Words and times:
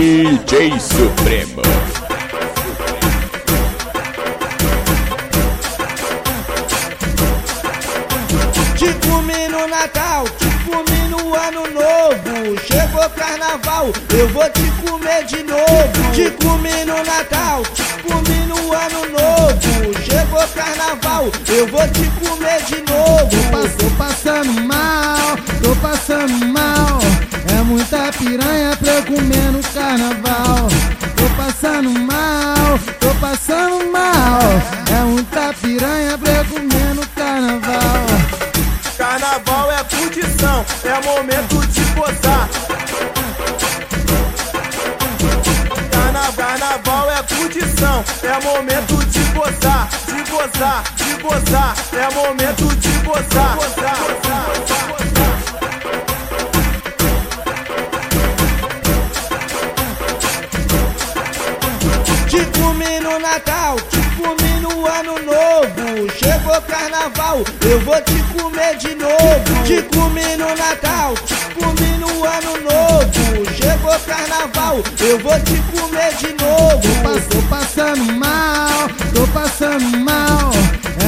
DJ 0.00 0.80
Supremo. 0.80 1.60
Te 8.78 8.94
comi 9.06 9.48
no 9.50 9.66
Natal, 9.68 10.24
te 10.38 10.46
comi 10.64 11.08
no 11.10 11.34
Ano 11.34 11.66
Novo. 11.74 12.58
Chegou 12.66 13.10
Carnaval, 13.10 13.92
eu 14.16 14.26
vou 14.30 14.48
te 14.48 14.70
comer 14.82 15.26
de 15.26 15.42
novo. 15.42 16.12
Te 16.14 16.30
comi 16.42 16.82
no 16.86 17.04
Natal, 17.04 17.62
te 17.64 17.82
comi 18.02 18.46
no 18.46 18.72
Ano 18.72 19.04
Novo. 19.10 20.02
Chegou 20.02 20.48
Carnaval, 20.54 21.30
eu 21.46 21.66
vou 21.66 21.86
te 21.88 22.10
comer 22.24 22.62
de 22.62 22.80
novo. 22.90 23.40
Tô 23.78 23.90
passando 23.98 24.62
mal, 24.62 24.89
piranha 28.60 28.76
pra 28.76 28.92
eu 28.92 29.02
comer 29.04 29.52
no 29.52 29.62
carnaval. 29.62 30.68
Tô 31.16 31.42
passando 31.42 31.90
mal, 32.00 32.78
tô 33.00 33.14
passando 33.20 33.90
mal. 33.90 34.40
É 34.94 35.00
muita 35.04 35.52
piranha 35.54 36.18
pra 36.18 36.32
eu 36.32 36.44
comer 36.44 36.94
no 36.94 37.06
carnaval. 37.08 38.06
Carnaval 38.98 39.72
é 39.72 39.84
curtição, 39.84 40.64
é 40.84 41.06
momento 41.06 41.66
de 41.68 41.80
gozar. 41.94 42.48
Carna- 45.90 46.32
Carnaval 46.36 47.10
é 47.12 47.22
curtição, 47.34 48.04
é 48.22 48.44
momento 48.44 48.96
de 49.06 49.20
gozar, 49.32 49.88
de 50.06 50.30
gozar, 50.30 50.82
de 50.96 51.22
gozar. 51.22 51.74
É 51.92 52.14
momento 52.14 52.76
de 52.76 52.90
gozar, 53.06 53.56
gozar, 53.56 53.96
gozar. 53.96 54.99
No 63.10 63.18
Natal, 63.18 63.76
te 63.90 64.00
comi 64.16 64.60
no 64.60 64.86
Ano 64.86 65.14
Novo. 65.24 66.08
Chegou 66.16 66.60
Carnaval, 66.62 67.42
eu 67.62 67.80
vou 67.80 68.00
te 68.02 68.22
comer 68.32 68.76
de 68.76 68.94
novo. 68.94 69.64
Te 69.64 69.82
comi 69.82 70.36
no 70.36 70.54
Natal, 70.54 71.14
te 71.26 71.34
comi 71.54 71.98
no 71.98 72.24
Ano 72.24 72.52
Novo. 72.62 73.50
Chegou 73.56 73.98
Carnaval, 74.06 74.76
eu 75.00 75.18
vou 75.18 75.40
te 75.40 75.58
comer 75.72 76.14
de 76.18 76.44
novo. 76.44 76.80
Tô 77.30 77.42
passando 77.48 78.12
mal, 78.12 78.88
tô 79.12 79.26
passando 79.32 79.98
mal. 79.98 80.50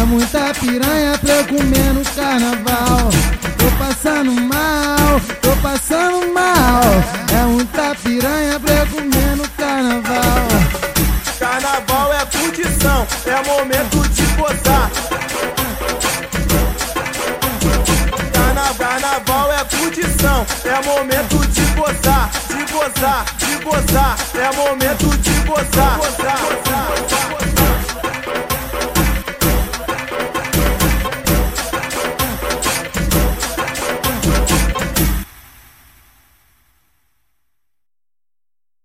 É 0.00 0.04
muita 0.04 0.54
piranha 0.54 1.18
pra 1.18 1.34
eu 1.34 1.44
comer 1.44 1.92
no 1.92 2.04
carnaval. 2.14 3.10
Tô 3.58 3.84
passando 3.84 4.32
mal, 4.32 5.20
tô 5.42 5.54
passando 5.60 6.32
mal. 6.32 6.80
É 7.38 7.42
muita 7.44 7.94
piranha 8.02 8.58
pra 8.58 8.74
eu 8.74 8.86
comer 8.86 9.36
no 9.36 9.48
carnaval. 9.50 10.49
É 12.32 12.38
curtição, 12.38 13.06
é 13.26 13.48
momento 13.48 14.08
de. 14.08 14.90
Carna- 18.32 18.74
Carnaval 18.78 19.52
é 19.52 19.64
curtição, 19.64 20.46
é 20.64 20.86
momento 20.86 21.38
de 21.48 21.62
gozar, 21.74 22.30
de 22.48 22.72
gozar, 22.72 23.24
de 23.38 23.64
gozar. 23.64 24.16
É 24.34 24.56
momento 24.56 25.16
de 25.18 25.30
gozar, 25.40 25.98
gozar, 25.98 26.38
gozar. 26.38 27.19